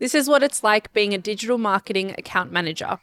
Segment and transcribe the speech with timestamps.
[0.00, 2.98] This is what it's like being a digital marketing account manager.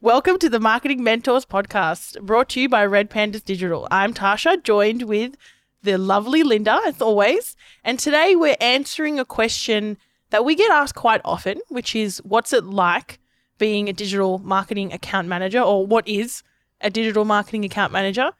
[0.00, 3.86] Welcome to the Marketing Mentors podcast, brought to you by Red Pandas Digital.
[3.88, 5.36] I'm Tasha, joined with
[5.84, 7.54] the lovely Linda, as always.
[7.84, 9.96] And today we're answering a question
[10.30, 13.20] that we get asked quite often, which is what's it like
[13.58, 16.42] being a digital marketing account manager, or what is
[16.80, 18.32] a digital marketing account manager?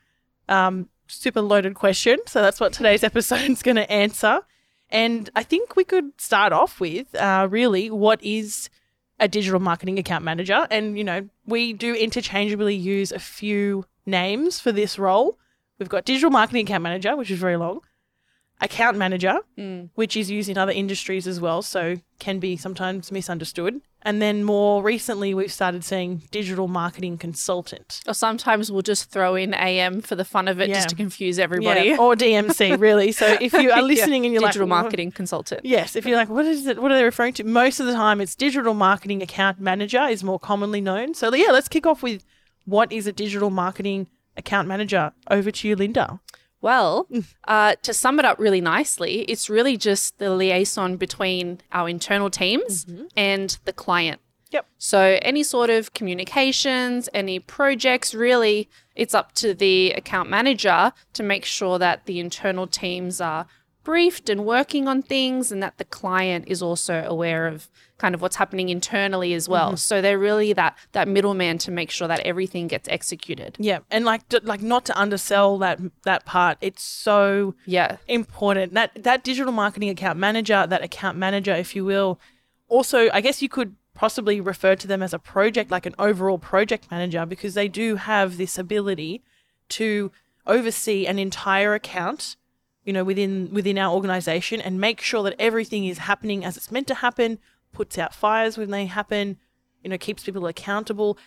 [0.48, 2.18] Um, super loaded question.
[2.26, 4.40] So that's what today's episode is going to answer.
[4.90, 8.68] And I think we could start off with uh, really what is
[9.18, 10.66] a digital marketing account manager.
[10.70, 15.38] And, you know, we do interchangeably use a few names for this role.
[15.78, 17.80] We've got digital marketing account manager, which is very long,
[18.60, 19.90] account manager, Mm.
[19.94, 23.80] which is used in other industries as well, so can be sometimes misunderstood.
[24.02, 28.00] And then more recently, we've started saying digital marketing consultant.
[28.08, 30.76] Or sometimes we'll just throw in AM for the fun of it Yeah.
[30.76, 31.88] just to confuse everybody.
[31.90, 33.12] Yeah, or DMC, really.
[33.12, 33.82] So if you are Yeah.
[33.82, 35.64] listening and you're digital like, "What?" marketing consultant.
[35.64, 36.80] Yes, if you're like, what is it?
[36.80, 37.44] What are they referring to?
[37.44, 41.12] Most of the time, it's digital marketing account manager is more commonly known.
[41.14, 42.24] So yeah, let's kick off with
[42.64, 44.06] what is a digital marketing
[44.36, 45.12] account manager?
[45.30, 46.20] Over to you, Linda.
[46.60, 47.24] Well, Mm.
[47.48, 52.30] uh, to sum it up really nicely, it's really just the liaison between our internal
[52.30, 54.20] teams and the client.
[54.50, 54.66] Yep.
[54.78, 61.22] So, any sort of communications, any projects, really, it's up to the account manager to
[61.22, 63.46] make sure that the internal teams are
[63.84, 67.70] briefed and working on things and that the client is also aware of
[68.00, 69.68] kind of what's happening internally as well.
[69.68, 69.88] Mm-hmm.
[69.88, 73.56] So, they're really that, that middleman to make sure that everything gets executed.
[73.58, 76.56] Yeah, and like like not to undersell that that part.
[76.60, 77.96] It's so Yeah.
[78.08, 82.18] important that that digital marketing account manager, that account manager, if you will.
[82.68, 86.38] Also, I guess you could possibly refer to them as a project, like an overall
[86.38, 89.22] project manager, because they do have this ability
[89.68, 90.10] to
[90.46, 92.36] oversee an entire account,
[92.84, 96.70] you know, within within our organization and make sure that everything is happening as it's
[96.70, 97.38] meant to happen,
[97.72, 99.38] puts out fires when they happen,
[99.82, 101.18] you know, keeps people accountable.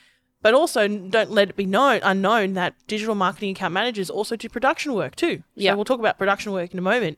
[0.41, 4.49] But also don't let it be known unknown that digital marketing account managers also do
[4.49, 5.37] production work too.
[5.37, 5.73] So Yeah.
[5.75, 7.17] we'll talk about production work in a moment.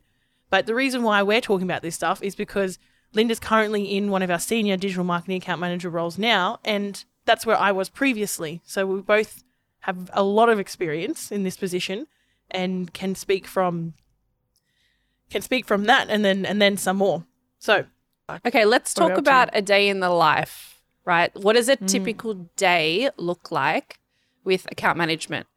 [0.51, 2.77] But the reason why we're talking about this stuff is because
[3.13, 7.45] Linda's currently in one of our senior digital marketing account manager roles now, and that's
[7.47, 8.61] where I was previously.
[8.63, 9.43] So we both
[9.79, 12.05] have a lot of experience in this position
[12.51, 13.95] and can speak from
[15.31, 17.25] can speak from that and then and then some more.
[17.57, 17.85] So
[18.29, 19.21] Okay, let's talk we up to?
[19.21, 21.31] about a day in the life, right?
[21.35, 23.99] What does a typical day look like
[24.43, 25.47] with account management?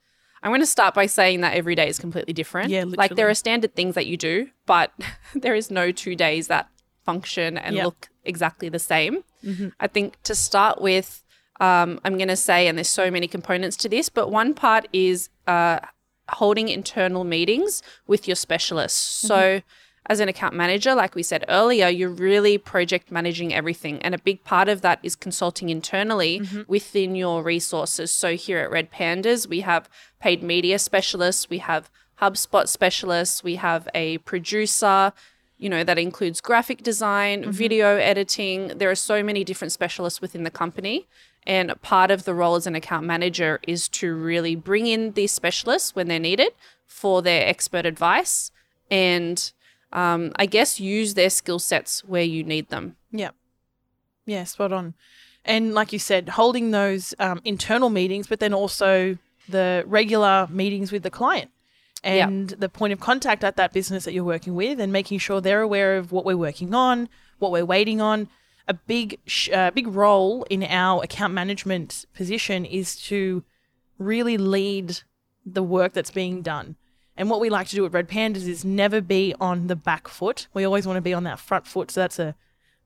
[0.43, 2.71] I'm going to start by saying that every day is completely different.
[2.71, 4.93] Yeah, Like there are standard things that you do, but
[5.35, 6.69] there is no two days that
[7.05, 7.85] function and Yep.
[7.85, 9.25] look exactly the same.
[9.81, 11.23] I think to start with,
[11.61, 14.87] um, I'm going to say, and there's so many components to this, but one part
[14.93, 15.79] is uh,
[16.31, 18.99] holding internal meetings with your specialists.
[19.01, 19.63] So,
[20.09, 24.01] as an account manager, like we said earlier, you're really project managing everything.
[24.01, 26.63] And a big part of that is consulting internally mm-hmm.
[26.67, 28.11] within your resources.
[28.11, 31.91] So, here at Red Pandas, we have paid media specialists, we have
[32.23, 35.13] HubSpot specialists, we have a producer.
[35.61, 37.51] You know, that includes graphic design, mm-hmm.
[37.51, 38.69] video editing.
[38.79, 41.09] There are so many different specialists within the company.
[41.45, 45.33] And part of the role as an account manager is to really bring in these
[45.33, 46.53] specialists when they're needed
[46.87, 48.53] for their expert advice
[48.91, 49.53] and
[49.93, 52.97] um, I guess use their skill sets where you need them.
[53.11, 53.31] Yeah.
[54.27, 54.95] Yeah, spot on.
[55.45, 59.17] And like you said, holding those um, internal meetings, but then also
[59.49, 61.51] the regular meetings with the client
[62.05, 65.41] and the point of contact at that business that you're working with and making sure
[65.41, 68.29] they're aware of what we're working on, what we're waiting on.
[68.69, 73.43] A big, sh- uh, big role in our account management position is to
[73.99, 74.99] really lead
[75.47, 76.77] the work that's being done.
[77.19, 80.07] And what we like to do at Red Pandas is never be on the back
[80.07, 80.47] foot.
[80.55, 81.91] We always want to be on that front foot.
[81.91, 82.37] So that's a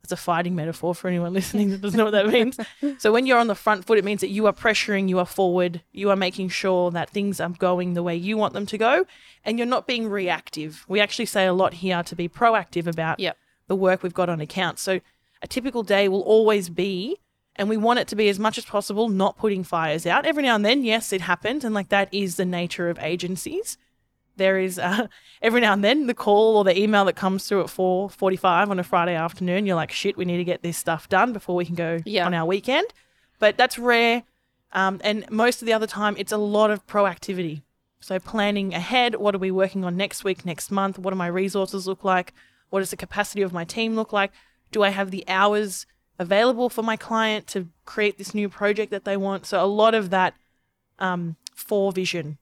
[0.02, 2.58] that's a fighting metaphor for anyone listening that doesn't know what that means.
[3.00, 5.26] so when you're on the front foot, it means that you are pressuring, you are
[5.26, 8.76] forward, you are making sure that things are going the way you want them to
[8.78, 9.06] go,
[9.44, 10.84] and you're not being reactive.
[10.88, 13.36] We actually say a lot here to be proactive about Yep.
[13.68, 14.80] the work we've got on account.
[14.80, 15.00] So
[15.40, 17.18] a typical day will always be,
[17.54, 20.26] and we want it to be as much as possible, not putting fires out.
[20.26, 23.78] Every now and then, yes, it happens, and like that is the nature of agencies.
[24.36, 25.06] There is uh,
[25.42, 28.70] every now and then the call or the email that comes through at four forty-five
[28.70, 29.66] on a Friday afternoon.
[29.66, 32.26] You're like, shit, we need to get this stuff done before we can go Yeah.
[32.26, 32.86] on our weekend.
[33.38, 34.22] But that's rare,
[34.72, 37.62] um, and most of the other time, it's a lot of proactivity.
[38.00, 39.16] So planning ahead.
[39.16, 40.98] What are we working on next week, next month?
[40.98, 42.32] What do my resources look like?
[42.70, 44.32] What does the capacity of my team look like?
[44.72, 45.86] Do I have the hours
[46.18, 49.44] available for my client to create this new project that they want?
[49.46, 50.34] So a lot of that
[50.98, 52.38] um, forevision,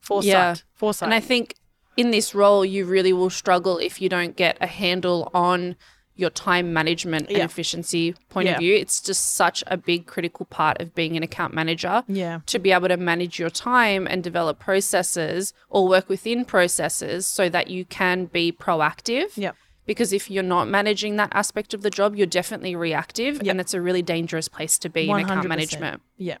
[0.00, 0.54] foresight, Yeah.
[0.74, 1.06] foresight.
[1.06, 1.54] And I think
[1.96, 5.76] in this role, you really will struggle if you don't get a handle on
[6.16, 7.44] your time management and Yeah.
[7.44, 8.52] efficiency point Yeah.
[8.54, 8.74] of view.
[8.74, 12.40] It's just such a big critical part of being an account manager Yeah.
[12.46, 17.48] to be able to manage your time and develop processes or work within processes so
[17.48, 19.28] that you can be proactive.
[19.36, 19.56] Yep.
[19.86, 23.74] Because if you're not managing that aspect of the job, you're definitely reactive, and it's
[23.74, 26.02] a really dangerous place to be in account management.
[26.16, 26.36] Yeah.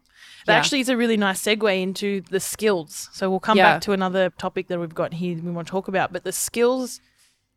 [0.46, 0.58] That Yeah.
[0.58, 3.08] actually is a really nice segue into the skills.
[3.12, 3.74] So we'll come Yeah.
[3.74, 6.12] back to another topic that we've got here we want to talk about.
[6.12, 7.00] But the skills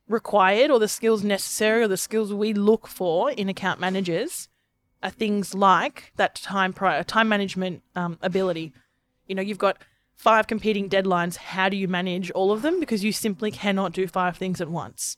[0.08, 4.48] required or the skills necessary or the skills we look for in account managers
[5.02, 8.74] are things like that time prior time management um, ability.
[9.28, 9.78] You know, you've got
[10.16, 11.38] five competing deadlines.
[11.38, 12.80] How do you manage all of them?
[12.80, 15.18] Because you simply cannot do five things at once.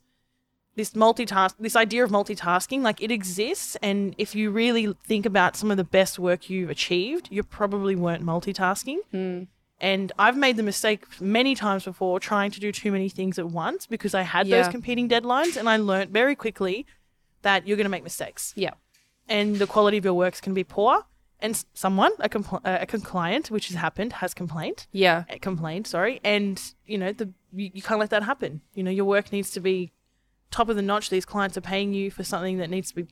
[0.75, 5.55] This multitask, this idea of multitasking, like it exists, and if you really think about
[5.55, 8.97] some of the best work you've achieved, you probably weren't multitasking.
[9.11, 9.43] Hmm.
[9.79, 13.47] And I've made the mistake many times before trying to do too many things at
[13.49, 16.85] once because I had those competing deadlines, and I learned very quickly
[17.41, 18.71] that you're going to make mistakes Yeah.
[19.29, 21.03] and the quality of your works can be poor.
[21.41, 25.23] And someone, a, compl- a client, which has happened, has complained, Yeah.
[25.41, 28.61] complained, sorry, and you know the you, you can't let that happen.
[28.73, 29.91] You know your work needs to be
[30.55, 31.09] top of the notch.
[31.09, 33.03] These clients are paying you for something that needs to be,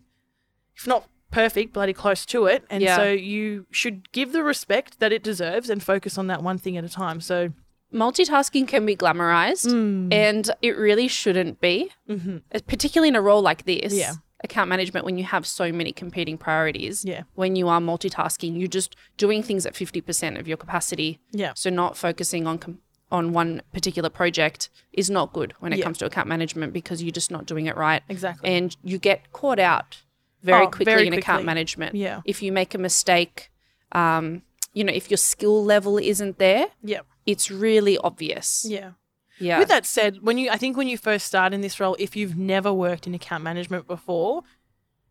[0.75, 1.01] if not
[1.31, 2.95] perfect, bloody close to it, and Yeah.
[2.97, 6.77] so you should give the respect that it deserves and focus on that one thing
[6.77, 7.19] at a time.
[7.21, 7.49] So
[7.93, 10.11] multitasking can be glamorized Mm.
[10.13, 13.99] and it really shouldn't be uh, particularly in a role like this Mm-hmm.
[13.99, 14.13] Yeah.
[14.43, 17.23] account management when you have so many competing priorities Yeah.
[17.35, 21.53] when you are multitasking you're just doing things at 50% of your capacity Yeah.
[21.55, 22.79] so not focusing on com-
[23.13, 25.83] on one particular project is not good when it Yeah.
[25.85, 28.49] comes to account management because you're just not doing it right Exactly.
[28.49, 30.01] and you get caught out
[30.41, 31.19] very Oh, quickly very in quickly.
[31.21, 32.21] account management Yeah.
[32.25, 33.51] if you make a mistake
[33.93, 34.41] um,
[34.73, 38.91] you know if your skill level isn't there yeah, it's really obvious yeah.
[39.39, 41.95] yeah With that said, when you I think when you first start in this role,
[41.99, 44.41] if you've never worked in account management before,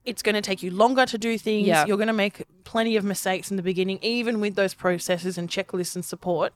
[0.04, 1.66] it's going to take you longer to do things.
[1.68, 1.86] Yeah.
[1.86, 5.48] You're going to make plenty of mistakes in the beginning, even with those processes and
[5.48, 6.52] checklists and support.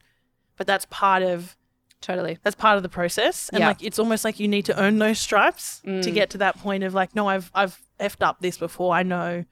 [0.56, 1.56] But that's part of
[2.00, 3.69] totally that's part of the process, and Yeah.
[3.69, 6.14] like it's almost like you need to earn those stripes to mm.
[6.14, 8.94] get to that point of like, no, I've I've effed up this before.
[8.94, 9.44] I know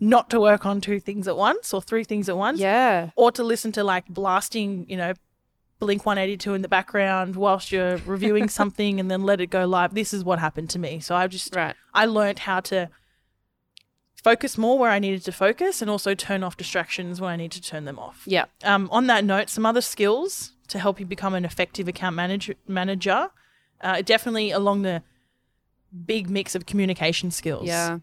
[0.00, 3.30] not to work on two things at once or three things at once yeah or
[3.30, 5.12] to listen to like blasting, you know,
[5.78, 9.94] Blink 182 in the background whilst you're reviewing something and then let it go live.
[9.94, 11.00] This is what happened to me.
[11.00, 12.88] So I just, right I learned how to
[14.22, 17.52] focus more where I needed to focus and also turn off distractions when I need
[17.52, 18.22] to turn them off.
[18.26, 22.16] yeah Um, on that note, some other skills to help you become an effective account
[22.16, 23.30] manager, manager
[23.80, 25.02] uh, definitely along the
[26.06, 27.66] big mix of communication skills.
[27.66, 27.98] yeah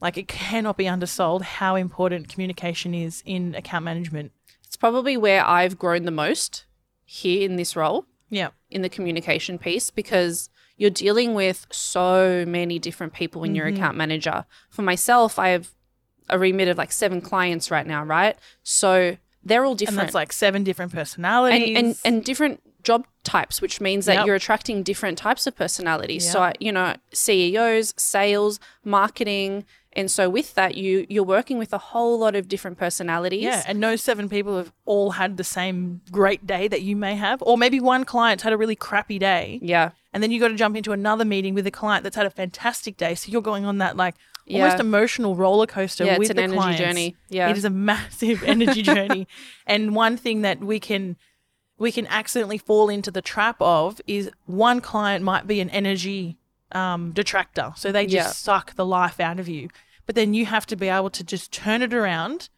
[0.00, 4.32] Like it cannot be undersold how important communication is in account management.
[4.64, 6.64] it's probably where i've grown the most
[7.04, 8.50] here in this role Yeah.
[8.70, 13.76] in the communication piece because you're dealing with so many different people when you're mm-hmm.
[13.76, 14.44] account manager.
[14.70, 15.70] For myself, I have
[16.28, 18.36] a remit of like seven clients right now, right?
[18.62, 19.98] So they're all different.
[19.98, 21.76] And that's like seven different personalities.
[21.76, 24.26] and, and different job types, which means that Yep.
[24.26, 26.30] you're attracting different types of personalities.
[26.30, 29.64] So, I, you know, CEOs, sales, marketing.
[29.96, 33.42] And so with that, you you're working with a whole lot of different personalities.
[33.42, 37.14] yeah, and no seven people have all had the same great day that you may
[37.14, 39.90] have, or maybe one client's had a really crappy day, Yeah.
[40.12, 42.30] and then you got to jump into another meeting with a client that's had a
[42.30, 43.14] fantastic day.
[43.14, 44.16] So you're going on that like
[44.50, 47.16] almost emotional roller coaster Yeah, with it's an the energy journey.
[47.30, 47.48] Yeah.
[47.48, 49.26] it is a massive energy journey,
[49.66, 51.16] and one thing that we can
[51.78, 56.36] we can accidentally fall into the trap of is one client might be an energy
[56.74, 57.72] um, detractor.
[57.76, 58.30] So they just Yeah.
[58.32, 59.68] suck the life out of you.
[60.06, 62.48] But then you have to be able to just turn it around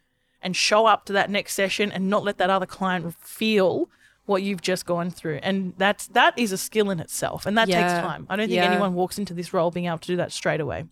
[0.43, 3.89] and show up to that next session and not let that other client feel
[4.25, 5.39] what you've just gone through.
[5.43, 7.47] And that's that is a skill in itself.
[7.47, 8.27] And that takes time.
[8.29, 8.65] I don't think Yeah.
[8.71, 10.87] anyone walks into this role being able to do that straight away.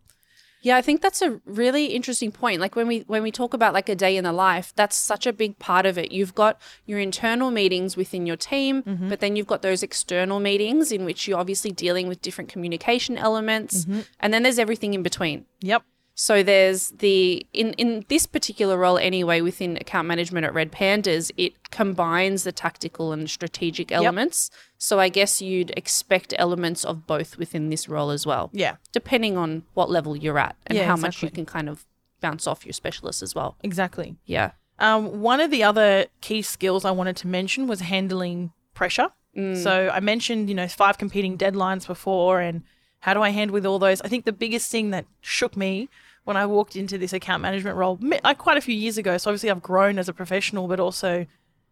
[0.65, 2.59] Yeah, I think that's a really interesting point.
[2.61, 5.27] Like when we when we talk about like a day in the life, that's such
[5.27, 6.11] a big part of it.
[6.11, 9.09] You've got your internal meetings within your team, Mm-hmm.
[9.11, 13.19] but then you've got those external meetings in which you're obviously dealing with different communication
[13.19, 14.01] elements, Mm-hmm.
[14.21, 15.45] and then there's everything in between.
[15.61, 15.83] Yep.
[16.17, 21.33] So there's the in in this particular role anyway within account management at Red Pandas,
[21.37, 24.49] it combines the tactical and strategic elements.
[24.79, 28.77] So I guess you'd expect elements of both within this role as well Yeah.
[28.93, 31.85] depending on what level you're at and Yeah, how much you can kind of
[32.21, 33.57] bounce off your specialists as well.
[33.63, 34.15] Exactly.
[34.25, 34.53] Yeah.
[34.79, 39.09] Um, one of the other key skills I wanted to mention was handling pressure.
[39.37, 42.63] So I mentioned, you know, five competing deadlines before, and
[43.01, 44.01] how do I handle with all those?
[44.03, 45.89] I think the biggest thing that shook me
[46.25, 49.17] when I walked into this account management role, like quite a few years ago.
[49.19, 51.27] So obviously I've grown as a professional, but also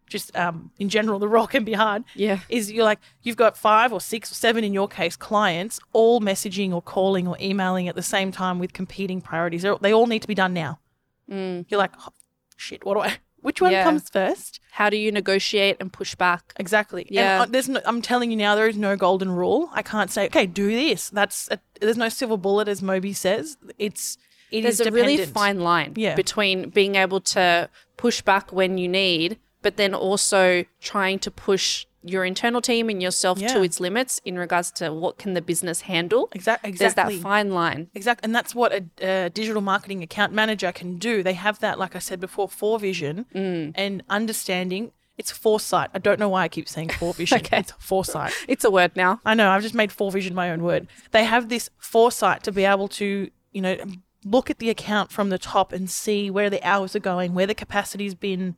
[0.07, 2.03] just um, in general, the role can be hard.
[2.13, 2.39] Yeah.
[2.49, 6.21] Is you're like, you've got five or six or seven in your case clients all
[6.21, 9.63] messaging or calling or emailing at the same time with competing priorities.
[9.63, 10.79] They're, they all need to be done now.
[11.27, 12.09] You're like, oh,
[12.57, 13.83] shit, what do I, which one Yeah.
[13.83, 14.59] comes first?
[14.71, 16.53] How do you negotiate and push back?
[16.57, 17.07] Exactly.
[17.09, 17.41] Yeah.
[17.41, 19.69] And uh, there's no, I'm telling you now, there is no golden rule.
[19.73, 21.09] I can't say, okay, do this.
[21.09, 23.57] That's a, there's no silver bullet, as Moby says.
[23.79, 24.17] It's
[24.53, 26.15] it is There's a really fine line Yeah.
[26.15, 29.29] between being able to push back when you need,
[29.65, 33.53] but then also trying to push your internal team and yourself Yeah.
[33.53, 36.27] to its limits in regards to what can the business handle.
[36.33, 37.87] Exactly, There's that fine line.
[37.95, 41.23] Exactly, and that's what a, a digital marketing account manager can do.
[41.23, 43.71] They have that, like I said before, forevision Mm.
[43.75, 44.91] and understanding.
[45.17, 45.89] It's foresight.
[45.93, 47.37] I don't know why I keep saying forevision.
[47.37, 47.59] Okay.
[47.59, 48.33] It's foresight.
[48.53, 49.21] It's a word now.
[49.25, 49.49] I know.
[49.51, 50.87] I've just made forevision my own word.
[51.11, 53.77] They have this foresight to be able to, you know,
[54.25, 57.47] look at the account from the top and see where the hours are going, where
[57.47, 58.55] the capacity's been,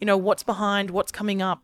[0.00, 1.62] you know, what's behind, what's coming up,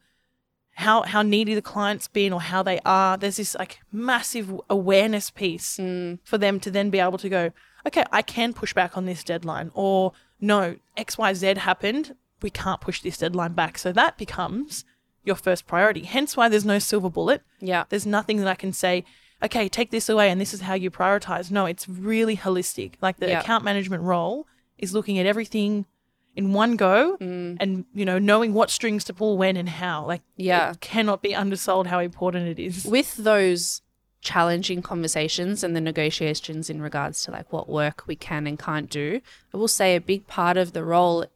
[0.77, 3.17] how how needy the client's been or how they are.
[3.17, 6.15] There's this like massive awareness piece hmm.
[6.25, 7.53] for them to then be able to go,
[7.87, 12.17] okay, I can push back on this deadline, or no, X Y Z happened.
[12.41, 13.79] We can't push this deadline back.
[13.79, 14.85] So that becomes
[15.25, 16.03] your first priority.
[16.03, 17.43] Hence why there's no silver bullet.
[17.61, 17.85] Yeah.
[17.89, 19.05] There's nothing that I can say,
[19.43, 21.51] okay, take this away and this is how you prioritize.
[21.51, 22.93] No, it's really holistic.
[23.01, 23.41] Like the Yeah.
[23.41, 24.47] account management role
[24.79, 25.87] is looking at everything
[26.35, 27.57] in one go Mm.
[27.61, 30.07] and, you know, knowing what strings to pull when and how.
[30.07, 30.71] Like, Yeah.
[30.73, 32.85] it cannot be undersold how important it is.
[32.85, 33.83] With those
[34.23, 38.89] challenging conversations and the negotiations in regards to like what work we can and can't
[38.89, 39.21] do,
[39.53, 41.27] I will say a big part of the role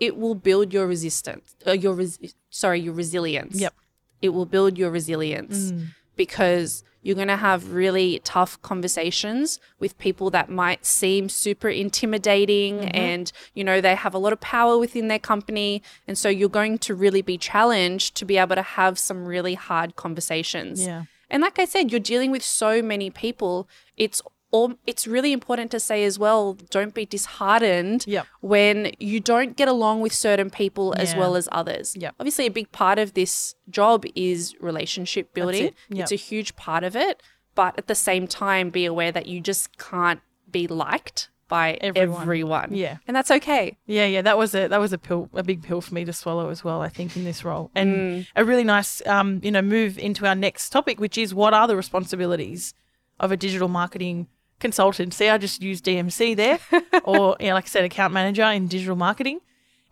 [0.00, 2.18] it will build your resistance, uh, your res-
[2.50, 3.60] sorry, your resilience.
[3.60, 3.72] Yep.
[4.20, 5.72] It will build your resilience
[6.16, 12.78] because you're going to have really tough conversations with people that might seem super intimidating
[12.78, 12.96] mm-hmm.
[12.96, 16.48] and you know they have a lot of power within their company and so you're
[16.48, 21.04] going to really be challenged to be able to have some really hard conversations Yeah.
[21.28, 23.68] and like I said, you're dealing with so many people.
[23.96, 28.26] It's all, it's really important to say as well, don't be disheartened Yep.
[28.40, 31.96] when you don't get along with certain people as well as others.
[31.98, 32.14] Yep.
[32.20, 35.64] Obviously, a big part of this job is relationship building.
[35.66, 35.74] it.
[35.88, 36.02] Yep.
[36.04, 37.22] It's a huge part of it.
[37.54, 42.22] But at the same time, be aware that you just can't be liked by Everyone.
[42.22, 42.68] everyone.
[42.74, 42.96] Yeah.
[43.06, 43.76] And that's okay.
[43.86, 46.12] Yeah, yeah, that was a that was a pill, a big pill for me to
[46.14, 46.80] swallow as well.
[46.80, 50.34] I think in this role, and a really nice, um, you know, move into our
[50.34, 52.72] next topic, which is what are the responsibilities
[53.20, 54.28] of a digital marketing
[54.62, 55.12] consultant?
[55.12, 56.58] See, I just use DMC there,
[57.04, 59.40] or you know, like I said, account manager in digital marketing.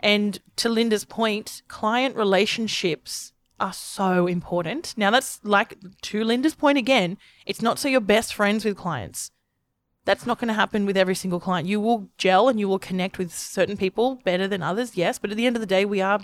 [0.03, 4.95] And to Linda's point, client relationships are so important.
[4.97, 7.19] Now, that's like to Linda's point again.
[7.45, 9.31] It's not so you're best friends with clients
[10.05, 11.69] that's not going to happen with every single client.
[11.69, 15.19] You will gel and you will connect with certain people better than others, yes.
[15.19, 16.21] But at the end of the day, we are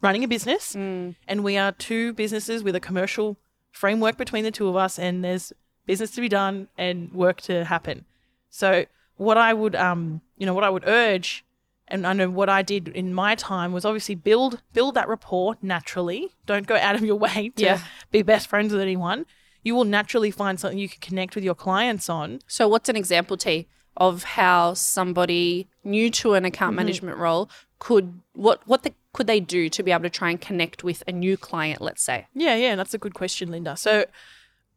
[0.00, 1.14] running a business mm.
[1.28, 3.38] and we are two businesses with a commercial
[3.70, 5.52] framework between the two of us, and there's
[5.86, 8.04] business to be done and work to happen.
[8.50, 8.86] So,
[9.16, 11.44] what I would, um, you know, what I would urge,
[11.88, 15.56] and I know what I did in my time was obviously build build that rapport
[15.62, 16.30] naturally.
[16.46, 17.80] Don't go out of your way to Yeah.
[18.10, 19.26] be best friends with anyone.
[19.62, 22.40] You will naturally find something you can connect with your clients on.
[22.46, 27.48] So, what's an example, T, of how somebody new to an account management role
[27.78, 31.02] could what what the, could they do to be able to try and connect with
[31.06, 31.80] a new client?
[31.80, 32.26] Let's say.
[32.34, 33.76] Yeah, yeah, that's a good question, Linda.
[33.76, 34.06] So,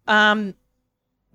[0.07, 0.53] um,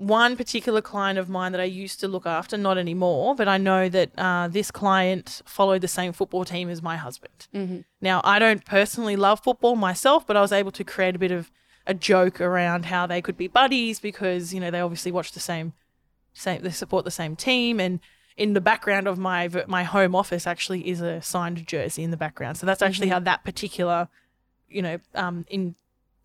[0.01, 3.59] one particular client of mine that I used to look after, not anymore, but I
[3.59, 7.49] know that uh, this client followed the same football team as my husband.
[8.01, 11.31] Now, I don't personally love football myself, but I was able to create a bit
[11.31, 11.51] of
[11.87, 15.41] a joke around how they could be buddies because you know they obviously watch the
[15.41, 15.75] same,
[16.33, 18.01] same they support the same team, and
[18.39, 22.17] in the background of my my home office actually is a signed jersey in the
[22.17, 22.57] background.
[22.57, 24.09] So that's actually how that particular,
[24.69, 25.75] you know, um, in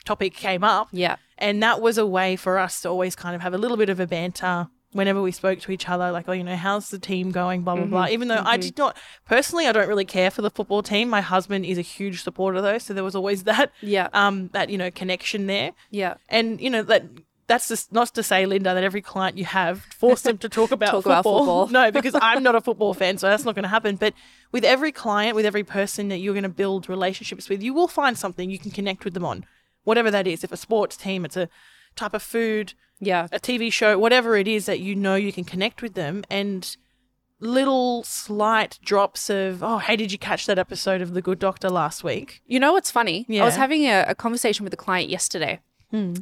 [0.05, 0.87] topic came up.
[0.91, 1.15] Yeah.
[1.37, 3.89] And that was a way for us to always kind of have a little bit
[3.89, 6.97] of a banter whenever we spoke to each other, like, oh, you know, how's the
[6.97, 8.07] team going, blah, blah, blah.
[8.07, 8.95] Even though I did not,
[9.25, 11.09] personally, I don't really care for the football team.
[11.09, 12.77] My husband is a huge supporter, though.
[12.77, 14.07] So there was always that, Yeah.
[14.13, 15.71] um, that, you know, connection there.
[15.91, 16.13] Yeah.
[16.29, 17.03] And, you know, that.
[17.47, 20.71] That's just not to say, Linda, that every client you have force them to talk
[20.71, 21.65] about Talk about football.
[21.65, 21.67] football.
[21.67, 23.97] no, because I'm not a football fan, so that's not going to happen.
[23.97, 24.15] But
[24.51, 27.87] with every client, with every person that you're going to build relationships with, you will
[27.87, 29.45] find something you can connect with them on,
[29.85, 30.43] whatever that is.
[30.43, 31.47] If a sports team, it's a
[31.95, 33.27] type of food, Yeah.
[33.31, 36.75] a TV show, whatever it is that you know you can connect with them, and
[37.39, 41.69] little slight drops of, oh, hey, did you catch that episode of The Good Doctor
[41.69, 42.41] last week?
[42.45, 43.25] You know what's funny?
[43.29, 45.59] I was having a, a conversation with a client yesterday,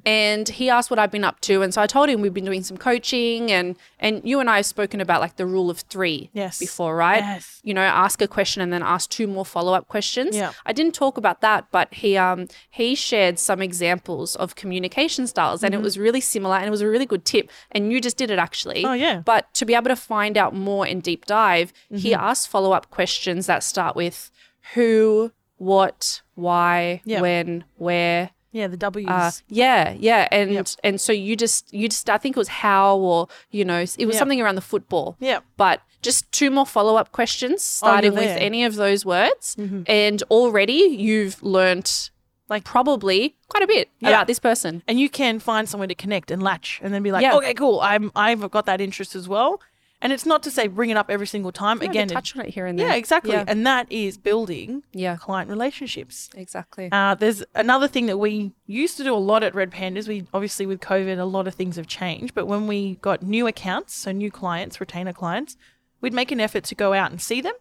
[0.05, 2.45] and he asked what I've been up to, and so I told him we've been
[2.45, 5.79] doing some coaching, and and you and I have spoken about like the rule of
[5.79, 6.59] three Yes.
[6.59, 7.23] before, right?
[7.23, 7.59] Yes.
[7.63, 10.35] You know, ask a question and then ask two more follow up questions.
[10.35, 10.51] Yeah.
[10.65, 15.63] I didn't talk about that, but he um he shared some examples of communication styles,
[15.63, 17.49] and it was really similar, and it was a really good tip.
[17.71, 18.83] And you just did it actually.
[18.83, 18.91] Mm-hmm.
[18.91, 19.21] Oh, yeah.
[19.25, 22.19] But to be able to find out more in deep dive, he Mm-hmm.
[22.29, 24.29] asked follow up questions that start with
[24.73, 27.21] who, what, why, Yeah.
[27.21, 28.31] when, where.
[28.53, 29.09] Yeah, the W's.
[29.09, 30.67] Uh, yeah, yeah, and Yep.
[30.83, 34.05] and so you just you just I think it was how or you know it
[34.05, 34.19] was Yep.
[34.19, 35.17] something around the football.
[35.19, 35.39] Yeah.
[35.57, 38.23] But just two more follow up questions Oh, starting with.
[38.29, 38.37] Mm-hmm.
[38.49, 39.55] any of those words,
[39.87, 40.73] and already
[41.07, 42.11] you've learnt
[42.49, 44.09] Like- probably quite a bit Yeah.
[44.09, 44.83] about this person.
[44.87, 47.35] and you can find somewhere to connect and latch and then be like, Yeah.
[47.37, 47.79] okay, cool.
[47.81, 49.59] I'm I've got that interest as well.
[50.03, 51.77] And it's not to say bring it up every single time.
[51.77, 52.89] Again, Again, touch on it here and there.
[52.89, 53.31] yeah, exactly.
[53.31, 56.29] Yeah, And that is building yeah client relationships.
[56.35, 56.89] exactly.
[56.91, 60.07] Uh, there's another thing that we used to do a lot at Red Pandas.
[60.07, 62.33] We obviously with COVID, a lot of things have changed.
[62.35, 65.55] But when we got new accounts, so new clients, retainer clients,
[66.01, 67.53] we'd make an effort to go out and see them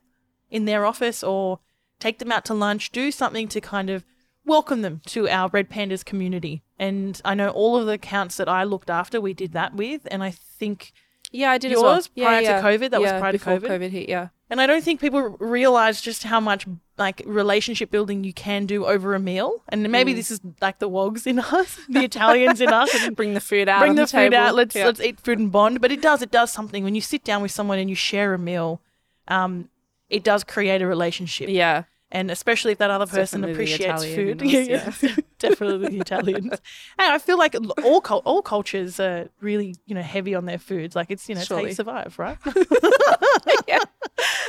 [0.50, 1.60] in their office or
[2.00, 4.04] take them out to lunch, do something to kind of
[4.44, 6.64] welcome them to our Red Pandas community.
[6.76, 10.08] And I know all of the accounts that I looked after, we did that with,
[10.10, 10.92] and I think
[11.32, 11.94] yeah, I did as well.
[11.94, 12.68] yours Yeah, prior to.
[12.86, 12.90] COVID?
[12.90, 13.62] That was prior to COVID?
[13.68, 14.08] COVID hit.
[14.08, 14.28] Yeah.
[14.50, 16.66] And I don't think people realize just how much
[16.98, 19.62] like relationship building you can do over a meal.
[19.70, 19.90] And Mm.
[19.90, 23.08] maybe this is like the wogs in us, the Italians in us.
[23.16, 23.80] Bring the food out.
[23.80, 24.36] bring the, the, food table.
[24.36, 24.54] out.
[24.54, 24.84] Let's Yeah.
[24.86, 25.80] let's eat food and bond.
[25.80, 28.34] But it does it does something when you sit down with someone and you share
[28.34, 28.80] a meal.
[29.28, 29.70] Um,
[30.10, 31.48] it does create a relationship.
[31.48, 31.84] yeah.
[32.14, 34.42] And especially if that other person appreciates food.
[34.44, 34.92] yeah.
[35.38, 36.52] definitely the Italians.
[36.98, 40.94] And I feel like all all cultures are really you know heavy on their foods.
[40.94, 41.74] Like it's you know it's how you Surely.
[41.74, 42.36] survive, right?
[43.66, 43.78] yeah.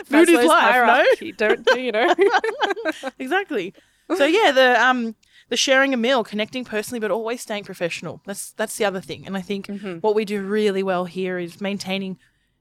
[0.05, 1.31] Food is life, no?
[1.37, 2.13] Don't you know?
[3.17, 3.73] exactly.
[4.17, 5.15] So yeah, the um
[5.49, 8.21] the sharing a meal, connecting personally, but always staying professional.
[8.25, 9.25] That's that's the other thing.
[9.25, 9.99] And I think Mm-hmm.
[9.99, 12.17] what we do really well here is maintaining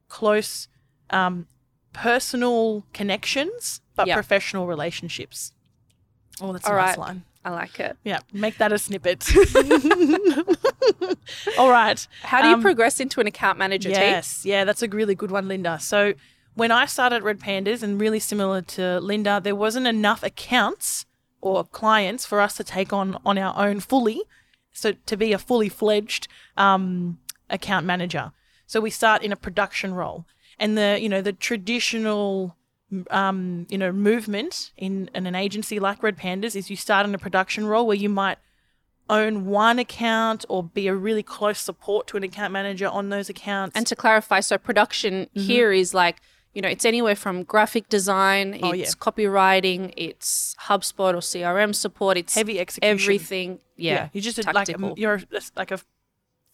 [0.08, 0.68] close
[1.10, 1.46] um,
[1.92, 4.14] personal connections, but Yeah.
[4.14, 5.52] professional relationships.
[6.40, 6.98] Oh, that's a All nice right.
[6.98, 7.24] line.
[7.44, 7.96] I like it.
[8.04, 9.28] Yeah, make that a snippet.
[11.58, 12.06] All right.
[12.22, 13.98] How do you Um, progress into an account manager team?
[14.00, 15.78] Yes, yeah, that's a really good one, Linda.
[15.80, 16.14] So
[16.54, 21.06] when I started Red Pandas, and really similar to Linda, there wasn't enough accounts
[21.40, 24.22] or clients for us to take on on our own fully.
[24.72, 27.18] So to be a fully fledged um,
[27.50, 28.32] account manager,
[28.66, 30.26] so we start in a production role,
[30.58, 32.56] and the you know the traditional
[33.10, 37.14] um, you know movement in, in an agency like Red Pandas is you start in
[37.14, 38.38] a production role where you might
[39.10, 43.28] own one account or be a really close support to an account manager on those
[43.28, 43.76] accounts.
[43.76, 45.40] And to clarify, so production Mm-hmm.
[45.40, 46.20] here is like,
[46.54, 49.00] you know, it's anywhere from graphic design, Oh, it's yeah.
[49.00, 52.90] copywriting, it's HubSpot or CRM support, it's heavy execution.
[53.04, 53.58] everything.
[53.76, 54.08] Yeah.
[54.12, 55.22] you're just a, like a, you're a,
[55.56, 55.80] like a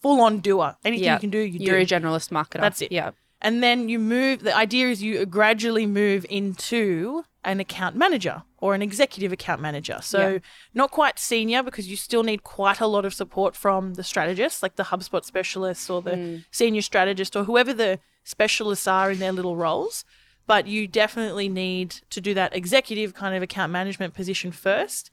[0.01, 0.75] full on doer.
[0.83, 1.13] Anything Yeah.
[1.15, 1.95] you can do, you You're do.
[1.95, 2.61] a generalist marketer.
[2.61, 2.91] That's it.
[2.91, 3.11] Yeah.
[3.41, 4.41] And then you move.
[4.43, 9.99] The idea is you gradually move into an account manager or an executive account manager.
[10.01, 10.39] So Yeah.
[10.73, 14.61] not quite senior because you still need quite a lot of support from the strategists,
[14.61, 16.43] like the HubSpot specialists or the Mm.
[16.51, 20.03] senior strategist or whoever the specialists are in their little roles.
[20.45, 25.11] But you definitely need to do that executive kind of account management position first.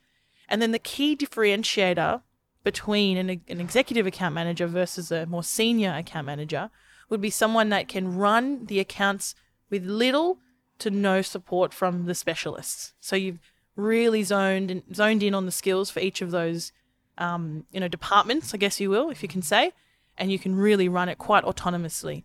[0.48, 2.22] And then the key differentiator
[2.64, 6.70] between an, an executive account manager versus a more senior account manager
[7.08, 9.34] would be someone that can run the accounts
[9.70, 10.38] with little
[10.78, 12.94] to no support from the specialists.
[13.00, 13.40] So you've
[13.74, 16.72] really zoned and zoned in on the skills for each of those,
[17.18, 19.72] um, you know, departments, I guess you will, if you can say,
[20.18, 22.24] and you can really run it quite autonomously.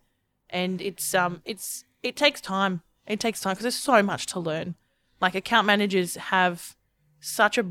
[0.50, 2.82] And it's um, it's it takes time.
[3.06, 4.74] It takes time because there's so much to learn.
[5.20, 6.76] Like account managers have
[7.20, 7.66] such a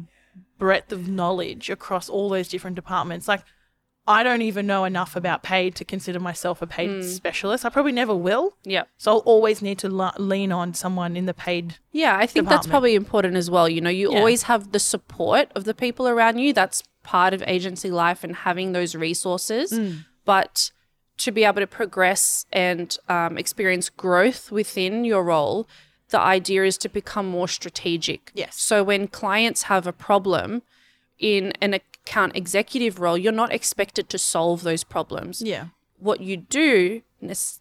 [0.57, 3.27] breadth of knowledge across all those different departments.
[3.27, 3.43] Like,
[4.07, 7.63] I don't even know enough about paid to consider myself a paid specialist.
[7.65, 8.57] I probably never will.
[8.63, 8.83] Yeah.
[8.97, 11.75] So I'll always need to le- lean on someone in the paid.
[11.91, 13.69] Yeah, I think that's probably important as well.
[13.69, 14.17] You know, you Yeah.
[14.17, 16.51] always have the support of the people around you.
[16.51, 19.71] That's part of agency life and having those resources.
[19.71, 20.05] Mm.
[20.25, 20.71] But
[21.19, 25.67] to be able to progress and um, experience growth within your role,
[26.09, 28.31] the idea is to become more strategic.
[28.33, 28.59] Yes.
[28.59, 30.63] So when clients have a problem
[31.21, 35.67] in an account executive role, you're not expected to solve those problems Yeah.
[35.97, 37.03] what you do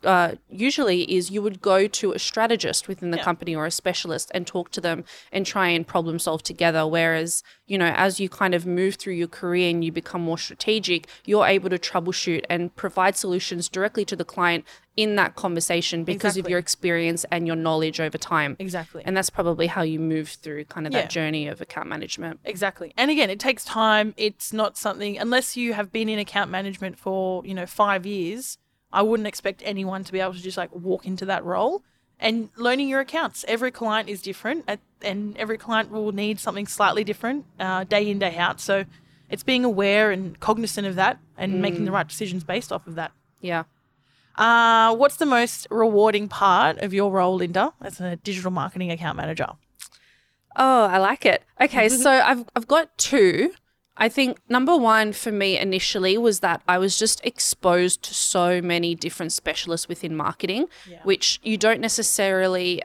[0.05, 3.25] uh, usually is you would go to a strategist within the Yeah.
[3.25, 6.87] company or a specialist and talk to them and try and problem solve together.
[6.87, 10.39] Whereas, you know, as you kind of move through your career and you become more
[10.39, 14.65] strategic, you're able to troubleshoot and provide solutions directly to the client
[14.97, 18.57] in that conversation because of your experience and your knowledge over time.
[18.59, 19.03] Exactly.
[19.07, 21.03] And that's probably how you move through kind of Yeah.
[21.03, 22.41] that journey of account management.
[22.45, 22.93] Exactly.
[22.97, 24.15] And again, it takes time.
[24.17, 28.59] It's not something unless you have been in account management for, you know, 5 years,
[28.93, 31.83] I wouldn't expect anyone to be able to just like walk into that role
[32.19, 33.45] and learning your accounts.
[33.49, 34.69] Every client is different
[35.03, 38.61] and every client will need something slightly different uh, day in day out.
[38.61, 38.85] So
[39.31, 42.97] it's being aware and cognizant of that and making the right decisions based off of
[42.97, 43.13] that.
[43.41, 43.65] Yeah.
[44.37, 49.17] Uh, what's the most rewarding part of your role, Linda, as a digital marketing account
[49.17, 49.49] manager?
[50.57, 51.43] Oh, I like it.
[51.61, 53.53] Okay, so I've I've got two.
[53.97, 58.63] I think number one for me initially was that I was just exposed to so
[58.63, 61.01] many different specialists within marketing, Yeah.
[61.03, 62.83] which you don't necessarily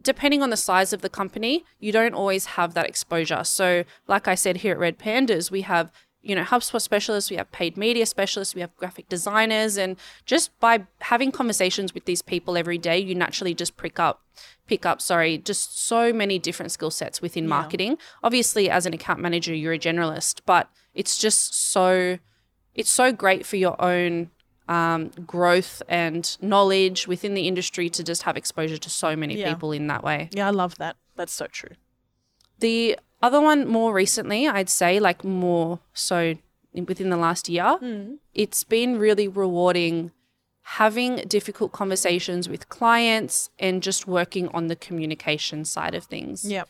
[0.00, 3.42] depending on the size of the company, you don't always have that exposure.
[3.42, 5.90] So, like I said here at Red Pandas, we have
[6.22, 10.58] you know HubSpot specialists, we have paid media specialists, we have graphic designers, and just
[10.60, 14.22] by having conversations with these people every day, you naturally just pick up,
[14.66, 17.98] pick up, sorry, just so many different skill sets within marketing.
[18.22, 22.18] Obviously, as an account manager, you're a generalist, but it's just so
[22.74, 24.30] it's so great for your own
[24.68, 29.52] um, growth and knowledge within the industry to just have exposure to so many Yeah.
[29.52, 30.28] people in that way.
[30.32, 30.96] Yeah, I love that.
[31.16, 31.70] That's so true.
[32.60, 36.34] The other one, more recently, I'd say, like more so
[36.74, 38.14] within the last year, hmm.
[38.34, 40.12] it's been really rewarding
[40.72, 46.44] having difficult conversations with clients and just working on the communication side of things.
[46.44, 46.64] Yeah.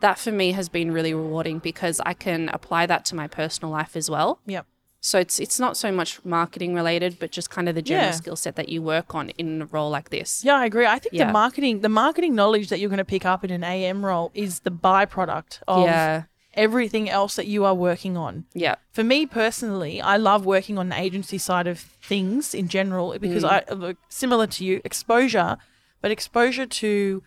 [0.00, 3.70] That for me has been really rewarding because I can apply that to my personal
[3.70, 4.40] life as well.
[4.46, 4.62] Yeah.
[5.04, 8.12] So it's it's not so much marketing related, but just kind of the general Yeah.
[8.12, 10.42] skill set that you work on in a role like this.
[10.42, 10.86] Yeah, I agree.
[10.86, 11.26] I think Yeah.
[11.26, 14.30] the marketing the marketing knowledge that you're going to pick up in an AM role
[14.32, 16.22] is the byproduct of Yeah.
[16.54, 18.46] everything else that you are working on.
[18.54, 18.76] Yeah.
[18.92, 23.44] For me personally, I love working on the agency side of things in general because
[23.44, 23.50] mm.
[23.56, 25.58] I look similar to you, exposure,
[26.00, 27.22] but exposure to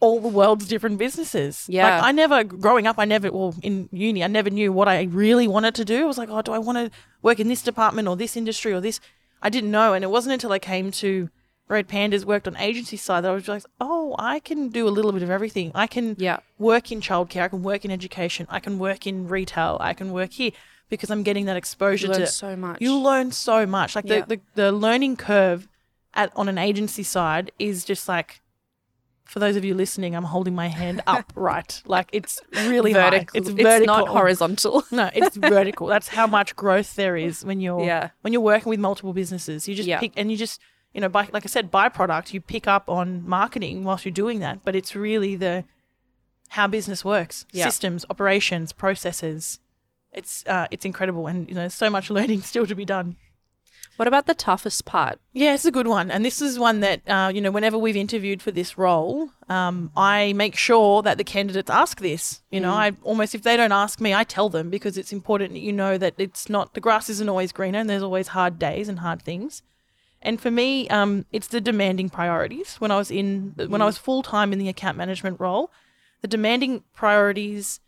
[0.00, 1.64] all the world's different businesses.
[1.68, 1.96] Yeah.
[1.96, 5.02] Like I never growing up I never well in uni I never knew what I
[5.04, 6.02] really wanted to do.
[6.02, 6.90] I was like, "Oh, do I want to
[7.22, 9.00] work in this department or this industry or this?"
[9.42, 11.30] I didn't know and it wasn't until I came to
[11.68, 14.90] Red Pandas worked on agency side that I was like, "Oh, I can do a
[14.96, 15.72] little bit of everything.
[15.74, 16.38] I can Yeah.
[16.58, 20.12] work in childcare, I can work in education, I can work in retail, I can
[20.12, 20.52] work here
[20.88, 22.80] because I'm getting that exposure You learn to so much.
[22.80, 23.96] you learn so much.
[23.96, 24.20] Like Yeah.
[24.20, 25.66] the, the the learning curve
[26.14, 28.40] at on an agency side is just like
[29.26, 31.82] for those of you listening, I'm holding my hand up right.
[31.84, 33.10] Like it's really high.
[33.10, 33.38] vertical.
[33.40, 33.86] It's vertical.
[33.86, 34.84] not horizontal.
[34.90, 35.86] No, it's vertical.
[35.88, 38.10] That's how much growth there is when you're Yeah.
[38.22, 39.68] when you're working with multiple businesses.
[39.68, 40.00] You just Yeah.
[40.00, 40.60] pick and you just
[40.94, 44.38] you know, by like I said, byproduct, you pick up on marketing whilst you're doing
[44.40, 45.64] that, but it's really the
[46.50, 47.64] how business works, Yeah.
[47.66, 49.58] systems, operations, processes.
[50.12, 53.16] It's uh, it's incredible, and you know, so much learning still to be done.
[53.96, 55.18] What about the toughest part?
[55.32, 57.96] Yeah, it's a good one, and this is one that uh, you know, whenever we've
[57.96, 62.42] interviewed for this role, um, I make sure that the candidates ask this.
[62.50, 65.52] You know, I almost if they don't ask me, I tell them because it's important
[65.54, 68.58] that you know that it's not the grass isn't always greener, and there's always hard
[68.58, 69.62] days and hard things.
[70.20, 72.76] And for me, um, it's the demanding priorities.
[72.76, 75.70] When I was in, when I was full time in the account management role,
[76.20, 77.80] the demanding priorities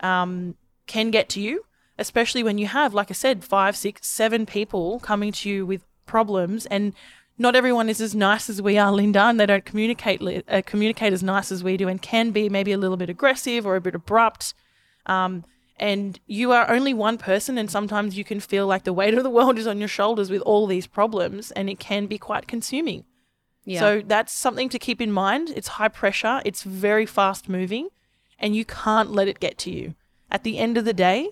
[0.00, 1.64] um, can get to you,
[1.98, 5.84] especially when you have, like I said, five, six, seven people coming to you with
[6.06, 6.92] problems, and
[7.38, 11.12] not everyone is as nice as we are, Linda, and they don't communicate uh, communicate
[11.12, 13.80] as nice as we do, and can be maybe a little bit aggressive or a
[13.80, 14.54] bit abrupt.
[15.06, 15.44] Um,
[15.76, 19.24] and you are only one person, and sometimes you can feel like the weight of
[19.24, 22.46] the world is on your shoulders with all these problems, and it can be quite
[22.46, 23.04] consuming.
[23.64, 23.80] Yeah.
[23.80, 25.50] So that's something to keep in mind.
[25.56, 27.88] It's high pressure, it's very fast moving,
[28.38, 29.94] and you can't let it get to you.
[30.30, 31.30] At the end of the day,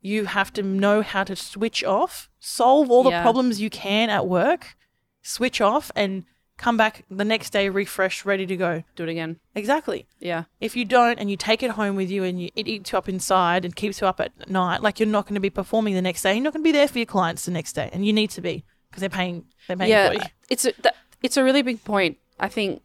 [0.00, 4.26] you have to know how to switch off, solve all the problems you can at
[4.26, 4.76] work,
[5.22, 6.24] switch off, and
[6.56, 8.82] come back the next day refreshed, ready to go.
[8.96, 9.38] do it again.
[9.54, 10.06] Exactly.
[10.18, 10.44] Yeah.
[10.60, 12.98] If you don't and you take it home with you and you, it eats you
[12.98, 15.94] up inside and keeps you up at night, like you're not going to be performing
[15.94, 16.34] the next day.
[16.34, 18.30] You're not going to be there for your clients the next day, and you need
[18.30, 19.44] to be because they're paying.
[19.68, 20.20] They're paying for you.
[20.20, 22.18] yeah, it's a, that, it's a really big point.
[22.40, 22.82] I think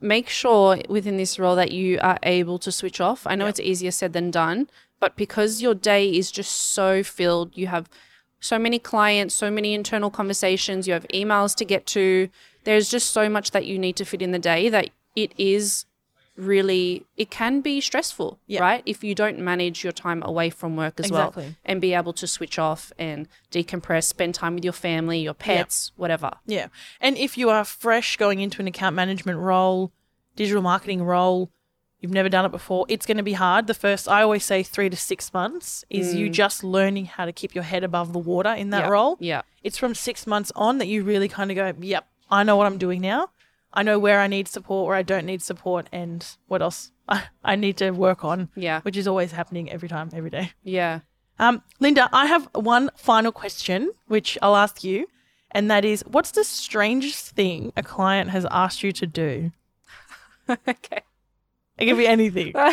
[0.00, 3.26] make sure within this role that you are able to switch off.
[3.26, 3.50] I know Yeah.
[3.50, 4.68] it's easier said than done,
[5.04, 7.90] but because your day is just so filled, you have
[8.40, 12.30] so many clients, so many internal conversations, you have emails to get to.
[12.64, 15.84] There's just so much that you need to fit in the day that it is
[16.36, 18.62] really it can be stressful, Yeah.
[18.62, 18.82] right?
[18.86, 21.42] If you don't manage your time away from work as Exactly.
[21.44, 25.34] well and be able to switch off and decompress, spend time with your family, your
[25.34, 26.30] pets, whatever.
[26.46, 26.68] Yeah.
[26.98, 29.92] And if you are fresh going into an account management role,
[30.34, 31.50] digital marketing role,
[32.04, 33.66] you've never done it before, it's going to be hard.
[33.66, 37.32] The first, I always say three to six months is you just learning how to
[37.32, 38.86] keep your head above the water in that Mm.
[38.86, 38.90] Yeah.
[38.92, 39.16] role.
[39.20, 39.42] Yeah.
[39.62, 42.66] It's from six months on that you really kind of go, yep, I know what
[42.66, 43.30] I'm doing now.
[43.72, 47.24] I know where I need support, where I don't need support, and what else I,
[47.42, 48.82] I need to work on, Yeah.
[48.82, 50.52] which is always happening every time, every day.
[50.62, 51.00] Yeah.
[51.38, 55.06] Um, Linda, I have one final question, which I'll ask you,
[55.50, 59.50] and that is, what's the strangest thing a client has asked you to do?
[60.68, 61.00] okay.
[61.78, 62.54] It can be anything.
[62.56, 62.72] All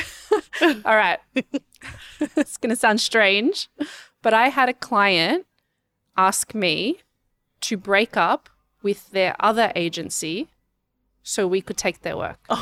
[0.86, 1.20] right.
[2.20, 3.70] it's going to sound strange,
[4.22, 5.46] but I had a client
[6.18, 7.00] ask me
[7.62, 8.50] to break up
[8.84, 10.50] with their other agency
[11.24, 12.40] so we could take their work.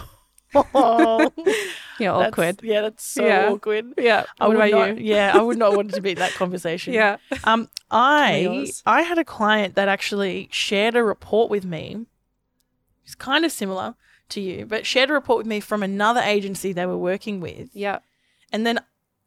[0.56, 1.32] Oh,
[2.00, 2.60] Yeah, that's- awkward.
[2.64, 3.50] Yeah, that's so Yeah.
[3.52, 3.94] awkward.
[4.00, 4.24] Yeah.
[4.40, 5.14] I What would about not, you?
[5.14, 6.92] Yeah, I would not want to be that conversation.
[6.92, 7.18] Yeah.
[7.44, 8.66] Um, I.
[8.84, 12.08] I had a client that actually shared a report with me.
[13.06, 13.94] It's kind of similar
[14.30, 17.70] to you, but shared a report with me from another agency they were working with.
[17.74, 18.00] Yeah.
[18.52, 18.80] And then,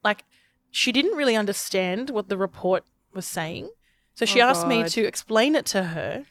[0.03, 0.25] like,
[0.71, 3.71] she didn't really understand what the report was saying.
[4.15, 6.25] So she Oh, asked me to explain it to her.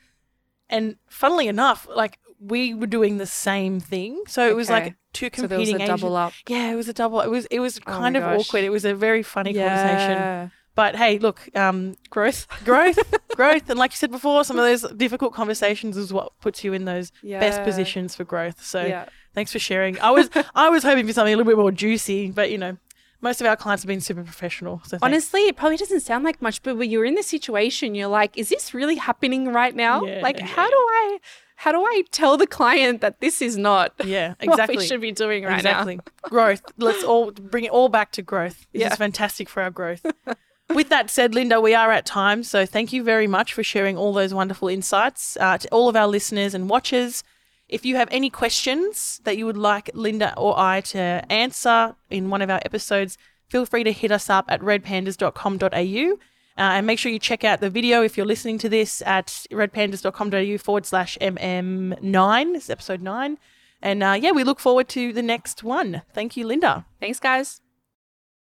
[0.70, 4.24] And funnily enough, like, we were doing the same thing.
[4.28, 6.34] So it was like two So competing a double up.
[6.48, 7.22] Yeah, it was a double.
[7.22, 8.40] It was it was Oh kind of gosh.
[8.48, 8.64] awkward.
[8.64, 10.52] It was a very funny conversation.
[10.72, 10.76] Yeah.
[10.76, 12.48] But hey, look, um, Growth.
[12.66, 12.98] growth,
[13.36, 16.74] growth, and like you said before, some of those difficult conversations is what puts you
[16.74, 18.64] in those best positions for growth.
[18.64, 19.06] So Yeah.
[19.34, 20.00] thanks for sharing.
[20.00, 22.78] I was I was hoping for something a little bit more juicy, but you know,
[23.22, 24.82] most of our clients have been super professional.
[24.86, 24.98] So.
[25.02, 28.36] Honestly, it probably doesn't sound like much, but when you're in the situation, you're like,
[28.38, 30.04] is this really happening right now?
[30.04, 31.20] Yeah, like, yeah, how do I
[31.58, 34.78] how do I tell the client that this is not yeah, what exactly.
[34.78, 36.00] we should be doing right exactly.
[36.24, 36.64] growth.
[36.78, 38.66] Let's all bring it all back to growth.
[38.74, 38.92] This Yeah.
[38.92, 40.04] is fantastic for our growth.
[40.74, 42.44] With that said, Linda, we are at time.
[42.44, 45.96] So thank you very much for sharing all those wonderful insights uh, to all of
[45.96, 47.24] our listeners and watchers.
[47.68, 52.30] If you have any questions that you would like Linda or I to answer in
[52.30, 53.18] one of our episodes,
[53.50, 56.18] feel free to hit us up at redpandas.com.au.
[56.58, 59.28] Uh, and make sure you check out the video if you're listening to this at
[59.52, 62.54] redpandas.com.au forward slash mm9.
[62.54, 63.38] This is episode 9.
[63.82, 66.02] And uh, yeah, we look forward to the next one.
[66.14, 66.86] Thank you, Linda.
[67.00, 67.62] Thanks, guys.